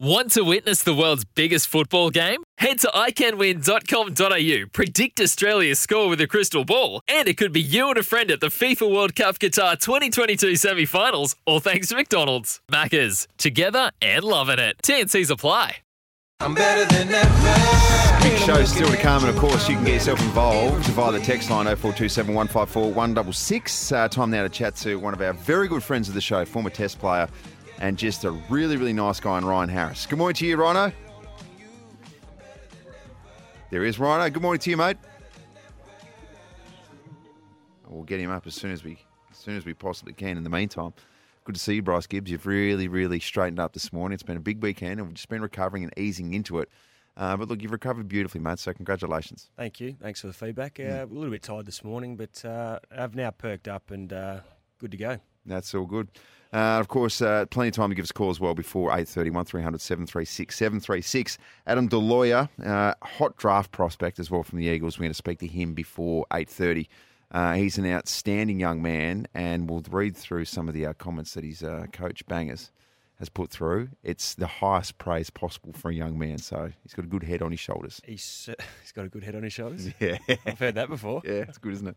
[0.00, 2.44] Want to witness the world's biggest football game?
[2.58, 7.88] Head to iCanWin.com.au, predict Australia's score with a crystal ball, and it could be you
[7.88, 11.96] and a friend at the FIFA World Cup Qatar 2022 semi finals, all thanks to
[11.96, 12.60] McDonald's.
[12.70, 14.76] Maccas, together and loving it.
[14.84, 15.78] TNC's apply.
[16.38, 18.22] I'm better than ever.
[18.22, 21.18] Big show still to come, and of course, you can get yourself involved via the
[21.18, 23.90] text line 0427 154 166.
[23.90, 26.44] Uh, time now to chat to one of our very good friends of the show,
[26.44, 27.28] former Test player
[27.80, 30.06] and just a really, really nice guy in Ryan Harris.
[30.06, 30.92] Good morning to you, Rhino.
[33.70, 34.28] There is Rhino.
[34.30, 34.96] Good morning to you, mate.
[37.86, 38.98] We'll get him up as soon as we
[39.30, 40.36] as soon as we possibly can.
[40.36, 40.92] In the meantime,
[41.44, 42.30] good to see you, Bryce Gibbs.
[42.30, 44.14] You've really, really straightened up this morning.
[44.14, 46.68] It's been a big weekend, and we've just been recovering and easing into it.
[47.16, 48.58] Uh, but look, you've recovered beautifully, mate.
[48.58, 49.50] So congratulations.
[49.56, 49.96] Thank you.
[50.00, 50.78] Thanks for the feedback.
[50.78, 54.40] Uh, a little bit tired this morning, but uh, I've now perked up and uh,
[54.78, 55.18] good to go.
[55.48, 56.08] That's all good.
[56.52, 58.90] Uh, of course, uh, plenty of time to give us a call as well before
[58.90, 61.38] 8.30, 1300 736 736.
[61.66, 64.98] Adam D'Aloia, uh, hot draft prospect as well from the Eagles.
[64.98, 66.86] We're going to speak to him before 8.30.
[67.30, 71.34] Uh, he's an outstanding young man, and we'll read through some of the uh, comments
[71.34, 72.70] that his uh, coach Bangers
[73.18, 73.90] has put through.
[74.02, 77.42] It's the highest praise possible for a young man, so he's got a good head
[77.42, 78.00] on his shoulders.
[78.06, 79.88] He's, uh, he's got a good head on his shoulders.
[80.00, 80.16] Yeah.
[80.46, 81.20] I've heard that before.
[81.24, 81.96] Yeah, it's good, isn't it?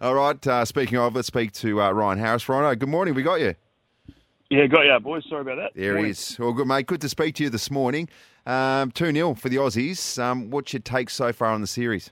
[0.00, 2.48] All right, uh, speaking of, let's speak to uh, Ryan Harris.
[2.48, 3.14] Ryan, good morning.
[3.14, 3.54] We got you.
[4.50, 5.22] Yeah, got you, boys.
[5.28, 5.70] Sorry about that.
[5.74, 6.36] There he is.
[6.38, 6.86] Well, good, mate.
[6.86, 8.08] Good to speak to you this morning.
[8.44, 10.18] Um, 2 0 for the Aussies.
[10.18, 12.10] Um, what's your take so far on the series?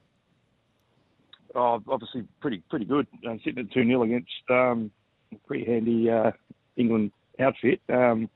[1.55, 3.07] Oh, obviously pretty pretty good.
[3.29, 4.91] Uh, sitting at two 0 against um,
[5.33, 6.31] a pretty handy uh,
[6.77, 7.81] England outfit.
[7.89, 8.31] Um,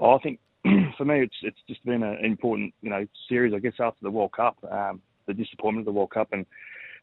[0.00, 0.38] I think
[0.96, 3.54] for me, it's it's just been an important you know series.
[3.54, 6.46] I guess after the World Cup, um, the disappointment of the World Cup, and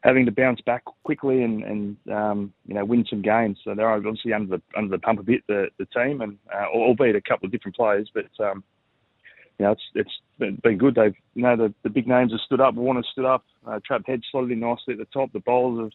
[0.02, 3.58] having to bounce back quickly and and um, you know win some games.
[3.64, 6.66] So they're obviously under the under the pump a bit the the team, and uh,
[6.72, 8.26] albeit a couple of different players, but.
[8.44, 8.64] Um,
[9.58, 10.20] you know, it's it's
[10.62, 10.94] been, good.
[10.94, 12.74] They've you know the, the big names have stood up.
[12.74, 13.44] Warner stood up.
[13.66, 15.32] Uh, Trav Head slotted in nicely at the top.
[15.32, 15.92] The bowlers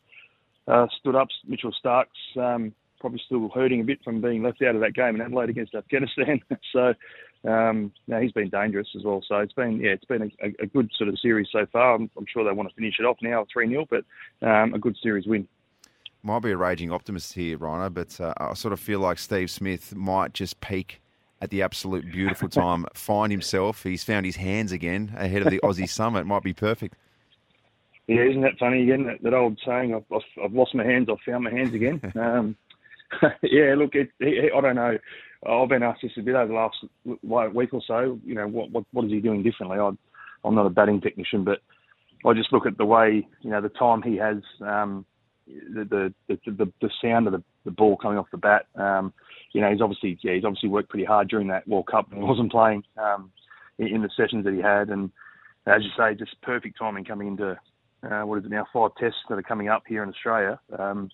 [0.67, 1.29] have uh, stood up.
[1.47, 5.15] Mitchell Starc's um, probably still hurting a bit from being left out of that game
[5.15, 6.39] in Adelaide against Afghanistan.
[6.71, 6.93] so
[7.43, 9.21] um, you know, he's been dangerous as well.
[9.27, 11.95] So it's been yeah, it's been a, a good sort of series so far.
[11.95, 14.05] I'm, I'm sure they want to finish it off now three 0 but
[14.41, 15.49] um, a good series win.
[16.23, 19.51] Might be a raging optimist here, Rhino, but uh, I sort of feel like Steve
[19.51, 21.01] Smith might just peak
[21.41, 23.83] at the absolute beautiful time, find himself.
[23.83, 26.21] He's found his hands again ahead of the Aussie Summit.
[26.21, 26.95] It might be perfect.
[28.07, 29.03] Yeah, isn't that funny again?
[29.03, 32.01] That, that old saying, I've, I've, I've lost my hands, I've found my hands again.
[32.15, 32.55] um,
[33.43, 34.97] yeah, look, it, it, I don't know.
[35.47, 38.19] I've been asked this a bit over the last week or so.
[38.23, 39.77] You know, what what, what is he doing differently?
[39.77, 39.91] I,
[40.45, 41.59] I'm not a batting technician, but
[42.25, 45.05] I just look at the way you know the time he has, um,
[45.47, 48.67] the, the the the sound of the, the ball coming off the bat.
[48.75, 49.13] Um,
[49.53, 52.21] you know, he's obviously yeah, he's obviously worked pretty hard during that World Cup and
[52.21, 53.31] he wasn't playing um,
[53.79, 54.89] in, in the sessions that he had.
[54.89, 55.11] And
[55.65, 57.57] as you say, just perfect timing coming into
[58.03, 58.65] uh, what is it now?
[58.73, 60.59] Five tests that are coming up here in Australia.
[60.77, 61.09] Um,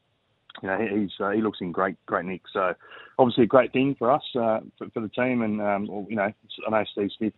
[0.62, 2.42] you know, he- he's uh, he looks in great great nick.
[2.52, 2.74] So
[3.18, 5.42] obviously a great thing for us uh, for, for the team.
[5.42, 6.32] And um, you know,
[6.68, 7.34] I know Steve Smith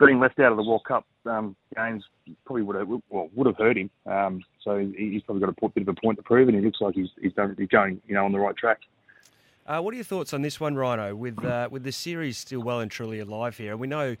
[0.00, 2.04] being left out of the World Cup um, games
[2.44, 3.90] probably would have well would have hurt him.
[4.06, 6.64] Um, so he- he's probably got a bit of a point to prove, and he
[6.64, 8.80] looks like he's he's, done, he's going you know on the right track.
[9.66, 11.14] Uh, what are your thoughts on this one, Rhino?
[11.14, 14.16] With uh, with the series still well and truly alive here, and we know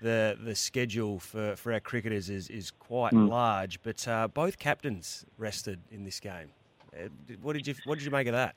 [0.00, 3.28] the the schedule for, for our cricketers is is quite Mm.
[3.28, 6.50] large, but uh, both captains rested in this game.
[6.94, 7.08] Uh,
[7.42, 8.54] what did you what did you make of that?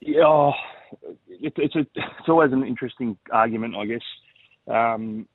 [0.00, 0.52] Yeah, oh,
[1.28, 4.02] it, it's a it's always an interesting argument, I guess.
[4.68, 5.28] Um,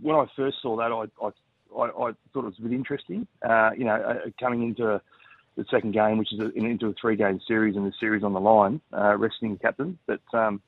[0.00, 3.26] when I first saw that, I I, I, thought it was a bit interesting.
[3.48, 5.00] Uh, you know, uh, coming into
[5.56, 8.40] the second game, which is a, into a three-game series, and the series on the
[8.40, 9.98] line, uh, resting captain.
[10.06, 10.60] But um,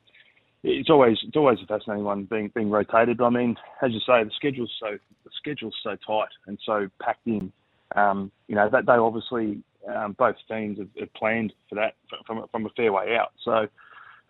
[0.62, 3.20] it's always it's always a fascinating one being being rotated.
[3.20, 7.26] I mean, as you say, the schedule's so the schedule's so tight and so packed
[7.26, 7.52] in.
[7.96, 9.62] Um, you know that they obviously
[9.94, 11.94] um, both teams have, have planned for that
[12.26, 13.32] from from a fair way out.
[13.44, 13.68] So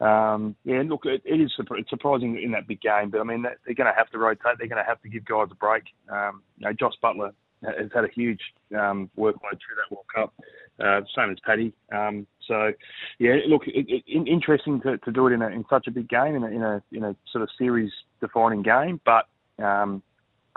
[0.04, 3.42] um, yeah, look, it, it is it's surprising in that big game, but I mean
[3.42, 4.58] they're going to have to rotate.
[4.58, 5.84] They're going to have to give guys a break.
[6.08, 7.32] Um, you know, Jos Buttler
[7.62, 8.40] has had a huge
[8.72, 10.32] um, workload through that World Cup,
[10.78, 11.72] uh, same as Patty.
[11.92, 12.72] Um, So,
[13.18, 16.08] yeah, look, it, it, interesting to, to do it in, a, in such a big
[16.08, 19.26] game in a, in a in a sort of series defining game, but
[19.62, 20.02] um,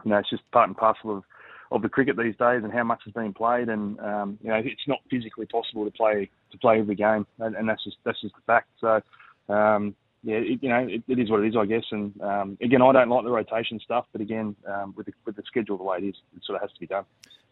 [0.05, 1.23] you know, it's just part and parcel of
[1.71, 4.61] of the cricket these days and how much is being played, and um, you know,
[4.63, 8.21] it's not physically possible to play to play every game, and, and that's just that's
[8.21, 8.69] just the fact.
[8.79, 9.01] So.
[9.49, 11.83] Um, yeah, it, you know, it, it is what it is, I guess.
[11.89, 15.35] And um, again, I don't like the rotation stuff, but again, um, with the, with
[15.35, 17.05] the schedule the way it is, it sort of has to be done.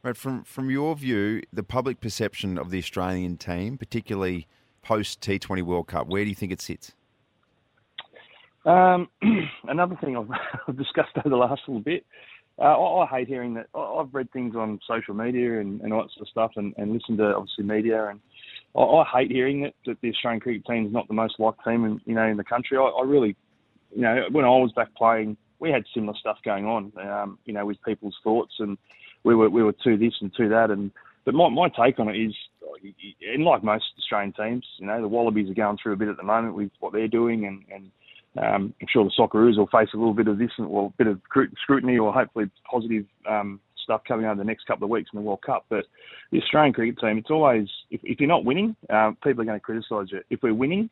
[0.03, 4.47] Right, from from your view, the public perception of the Australian team, particularly
[4.81, 6.93] post T20 World Cup, where do you think it sits?
[8.65, 9.09] Um,
[9.67, 10.15] another thing
[10.67, 12.05] I've, discussed over the last little bit.
[12.59, 13.67] Uh, I, I, hate hearing that.
[13.73, 16.73] I, have read things on social media and, and all that sort of stuff, and,
[16.77, 18.19] and listened to obviously media, and
[18.75, 21.63] I, I hate hearing that, that the Australian cricket team is not the most liked
[21.63, 22.77] team in you know in the country.
[22.77, 23.35] I, I really,
[23.95, 27.53] you know, when I was back playing, we had similar stuff going on, um, you
[27.53, 28.77] know, with people's thoughts, and
[29.23, 30.91] we were we were to this and to that, and
[31.23, 32.35] but my my take on it is,
[33.33, 36.17] and like most Australian teams, you know, the Wallabies are going through a bit at
[36.17, 37.91] the moment with what they're doing, and and
[38.41, 41.07] um, I'm sure the Socceroos will face a little bit of this, or a bit
[41.07, 41.19] of
[41.61, 45.25] scrutiny, or hopefully positive um, stuff coming over the next couple of weeks in the
[45.25, 45.65] World Cup.
[45.69, 45.85] But
[46.31, 49.59] the Australian cricket team, it's always if, if you're not winning, um, people are going
[49.59, 50.21] to criticise you.
[50.29, 50.89] If we're winning,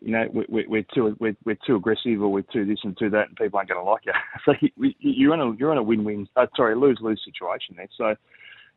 [0.00, 3.10] you know, we're, we're too we're, we're too aggressive or we're too this and too
[3.10, 4.12] that, and people aren't going to like you.
[4.44, 4.54] so
[4.98, 7.88] you're in a you're in a win-win, uh, sorry, lose-lose situation there.
[7.96, 8.16] So,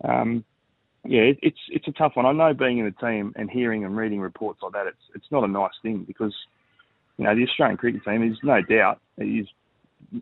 [0.07, 0.43] um,
[1.03, 2.25] yeah, it, it's it's a tough one.
[2.25, 5.31] I know being in the team and hearing and reading reports like that, it's it's
[5.31, 6.35] not a nice thing because
[7.17, 9.47] you know the Australian cricket team is no doubt is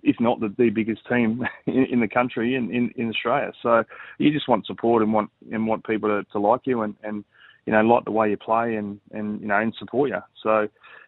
[0.02, 3.52] if not the, the biggest team in, in the country in, in, in Australia.
[3.62, 3.84] So
[4.18, 7.24] you just want support and want and want people to, to like you and, and
[7.66, 10.22] you know like the way you play and, and you know and support you.
[10.42, 10.68] So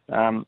[0.09, 0.45] um,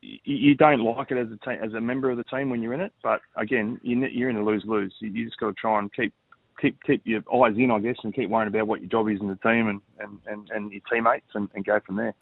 [0.00, 2.80] you don't like it as a as a member of the team when you're in
[2.80, 4.94] it, but again, you're in a lose lose.
[5.00, 6.12] You just got to try and keep
[6.60, 9.20] keep keep your eyes in, I guess, and keep worrying about what your job is
[9.20, 12.14] in the team and and, and, and your teammates, and, and go from there.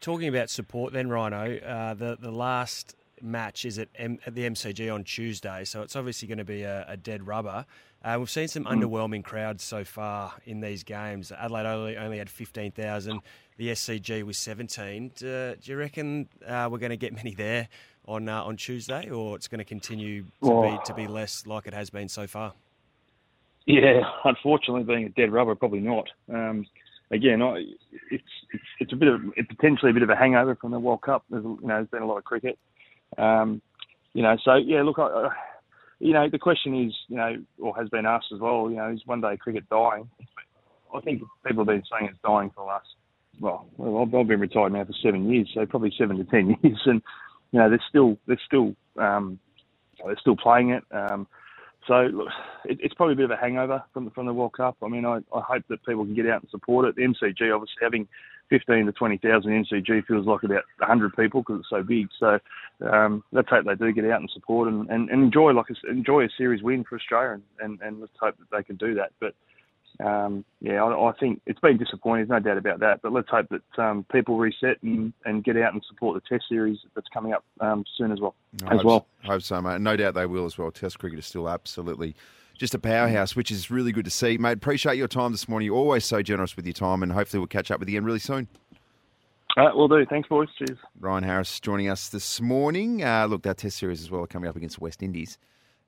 [0.00, 4.42] Talking about support, then Rhino, uh, the the last match is at, M- at the
[4.42, 7.64] MCG on Tuesday, so it's obviously going to be a, a dead rubber.
[8.04, 8.70] Uh, we've seen some mm.
[8.70, 11.32] underwhelming crowds so far in these games.
[11.32, 13.20] Adelaide only, only had 15,000,
[13.56, 15.12] the SCG was 17.
[15.16, 17.68] Do, do you reckon uh, we're going to get many there
[18.06, 20.62] on uh, on Tuesday, or it's going to continue to, oh.
[20.70, 22.52] be, to be less like it has been so far?
[23.66, 26.10] Yeah, unfortunately, being a dead rubber, probably not.
[26.28, 26.66] Um,
[27.10, 27.64] again, I,
[28.10, 31.02] it's, it's it's a bit of potentially a bit of a hangover from the World
[31.02, 31.24] Cup.
[31.30, 32.58] There's you know there's been a lot of cricket,
[33.18, 33.60] um,
[34.12, 34.36] you know.
[34.44, 35.28] So yeah, look, I,
[35.98, 38.90] you know, the question is, you know, or has been asked as well, you know,
[38.90, 40.08] is one day cricket dying?
[40.94, 42.86] I think people have been saying it's dying for last,
[43.40, 47.02] well, I've been retired now for seven years, so probably seven to ten years, and
[47.52, 49.38] you know, they're still they're still um,
[50.04, 50.84] they're still playing it.
[50.90, 51.26] Um,
[51.86, 52.28] so look,
[52.64, 54.76] it, it's probably a bit of a hangover from the, from the World Cup.
[54.82, 56.96] I mean, I, I hope that people can get out and support it.
[56.96, 58.08] The MCG, obviously, having
[58.50, 62.08] 15 to 20,000 MCG feels like about 100 people because it's so big.
[62.18, 62.38] So
[62.88, 65.90] um, let's hope they do get out and support and, and, and enjoy like a,
[65.90, 68.94] enjoy a series win for Australia, and, and, and let's hope that they can do
[68.94, 69.12] that.
[69.20, 69.34] But
[70.00, 73.00] um, yeah, I, I, think it's been disappointing, there's no doubt about that.
[73.02, 76.48] But let's hope that um, people reset and, and get out and support the Test
[76.48, 78.34] series that's coming up um, soon as well.
[78.64, 79.80] I as hope, well, hope so, mate.
[79.80, 80.70] No doubt they will as well.
[80.72, 82.16] Test cricket is still absolutely
[82.58, 84.56] just a powerhouse, which is really good to see, mate.
[84.56, 85.66] Appreciate your time this morning.
[85.66, 88.04] You're always so generous with your time, and hopefully we'll catch up with you again
[88.04, 88.48] really soon.
[89.56, 90.04] All right, we'll do.
[90.06, 90.48] Thanks, boys.
[90.58, 90.78] Cheers.
[90.98, 93.04] Ryan Harris joining us this morning.
[93.04, 95.38] Uh, look, that Test series as well coming up against the West Indies.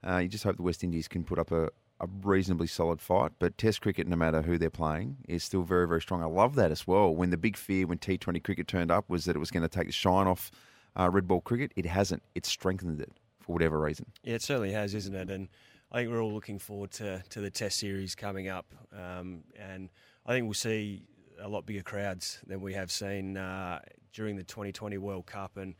[0.06, 3.32] Uh, you just hope the West Indies can put up a, a reasonably solid fight.
[3.38, 6.22] But Test cricket, no matter who they're playing, is still very, very strong.
[6.22, 7.14] I love that as well.
[7.14, 9.68] When the big fear when T20 cricket turned up was that it was going to
[9.68, 10.50] take the shine off
[10.98, 12.22] uh, red ball cricket, it hasn't.
[12.34, 14.06] It's strengthened it for whatever reason.
[14.22, 15.30] Yeah, it certainly has, isn't it?
[15.30, 15.48] And
[15.92, 18.66] I think we're all looking forward to, to the Test series coming up.
[18.92, 19.88] Um, and
[20.26, 21.04] I think we'll see
[21.40, 23.80] a lot bigger crowds than we have seen uh,
[24.12, 25.74] during the 2020 World Cup and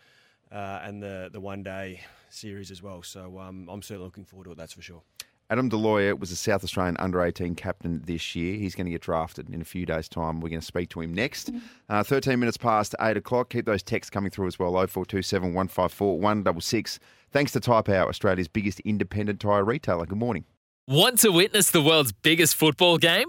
[0.53, 3.03] uh, and the the one day series as well.
[3.03, 4.59] So um, I'm certainly looking forward to it.
[4.59, 5.03] That's for sure.
[5.49, 8.57] Adam D'Aloia was a South Australian under 18 captain this year.
[8.57, 10.41] He's going to get drafted in a few days' time.
[10.41, 11.51] We're going to speak to him next.
[11.89, 13.51] Uh, 13 minutes past 8 o'clock.
[13.51, 16.99] Keep those texts coming through as well 0427 154 166.
[17.31, 20.07] Thanks to Tyre Power, Australia's biggest independent tyre retailer.
[20.07, 20.45] Good morning.
[20.89, 23.29] Want to witness the world's biggest football game?